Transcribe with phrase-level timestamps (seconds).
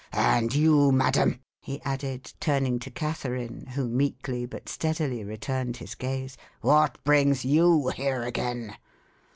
[0.13, 6.37] And you, madam," he added, turning to Catherine, who meekly, but steadily, returned his gaze,
[6.61, 8.77] "what brings you here again?